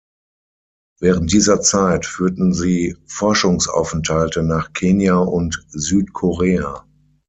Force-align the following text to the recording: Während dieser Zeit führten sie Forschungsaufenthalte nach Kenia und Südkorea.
Während 0.99 1.31
dieser 1.31 1.61
Zeit 1.61 2.07
führten 2.07 2.55
sie 2.55 2.97
Forschungsaufenthalte 3.05 4.41
nach 4.41 4.73
Kenia 4.73 5.17
und 5.17 5.63
Südkorea. 5.69 6.87